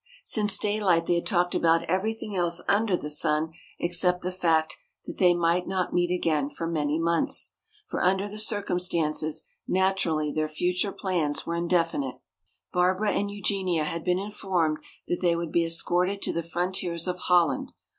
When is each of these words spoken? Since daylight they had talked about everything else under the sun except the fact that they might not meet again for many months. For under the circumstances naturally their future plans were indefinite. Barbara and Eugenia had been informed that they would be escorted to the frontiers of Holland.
Since 0.23 0.57
daylight 0.57 1.05
they 1.05 1.13
had 1.13 1.27
talked 1.27 1.53
about 1.53 1.83
everything 1.83 2.35
else 2.35 2.59
under 2.67 2.97
the 2.97 3.07
sun 3.07 3.51
except 3.77 4.23
the 4.23 4.31
fact 4.31 4.79
that 5.05 5.19
they 5.19 5.35
might 5.35 5.67
not 5.67 5.93
meet 5.93 6.09
again 6.09 6.49
for 6.49 6.65
many 6.65 6.97
months. 6.99 7.53
For 7.87 8.01
under 8.01 8.27
the 8.27 8.39
circumstances 8.39 9.43
naturally 9.67 10.31
their 10.31 10.47
future 10.47 10.91
plans 10.91 11.45
were 11.45 11.53
indefinite. 11.55 12.15
Barbara 12.73 13.11
and 13.11 13.29
Eugenia 13.29 13.83
had 13.83 14.03
been 14.03 14.17
informed 14.17 14.79
that 15.07 15.19
they 15.21 15.35
would 15.35 15.51
be 15.51 15.63
escorted 15.65 16.19
to 16.23 16.33
the 16.33 16.41
frontiers 16.41 17.07
of 17.07 17.19
Holland. 17.19 17.71